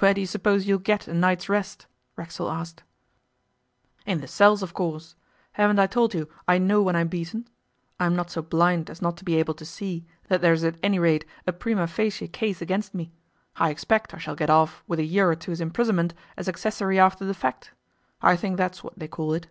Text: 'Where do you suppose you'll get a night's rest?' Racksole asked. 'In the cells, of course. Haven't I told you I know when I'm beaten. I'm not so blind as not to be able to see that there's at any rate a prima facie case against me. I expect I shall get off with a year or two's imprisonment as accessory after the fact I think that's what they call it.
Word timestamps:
'Where 0.00 0.14
do 0.14 0.20
you 0.20 0.26
suppose 0.26 0.66
you'll 0.66 0.80
get 0.80 1.06
a 1.06 1.14
night's 1.14 1.48
rest?' 1.48 1.86
Racksole 2.16 2.50
asked. 2.50 2.82
'In 4.04 4.20
the 4.20 4.26
cells, 4.26 4.64
of 4.64 4.74
course. 4.74 5.14
Haven't 5.52 5.78
I 5.78 5.86
told 5.86 6.12
you 6.12 6.28
I 6.48 6.58
know 6.58 6.82
when 6.82 6.96
I'm 6.96 7.06
beaten. 7.06 7.46
I'm 8.00 8.16
not 8.16 8.30
so 8.32 8.42
blind 8.42 8.90
as 8.90 9.00
not 9.00 9.16
to 9.18 9.24
be 9.24 9.36
able 9.36 9.54
to 9.54 9.64
see 9.64 10.04
that 10.26 10.40
there's 10.40 10.64
at 10.64 10.78
any 10.82 10.98
rate 10.98 11.24
a 11.46 11.52
prima 11.52 11.86
facie 11.86 12.26
case 12.26 12.60
against 12.60 12.94
me. 12.96 13.12
I 13.54 13.70
expect 13.70 14.12
I 14.12 14.18
shall 14.18 14.34
get 14.34 14.50
off 14.50 14.82
with 14.88 14.98
a 14.98 15.04
year 15.04 15.30
or 15.30 15.36
two's 15.36 15.60
imprisonment 15.60 16.14
as 16.36 16.48
accessory 16.48 16.98
after 16.98 17.24
the 17.24 17.32
fact 17.32 17.70
I 18.20 18.34
think 18.34 18.56
that's 18.56 18.82
what 18.82 18.98
they 18.98 19.06
call 19.06 19.34
it. 19.34 19.46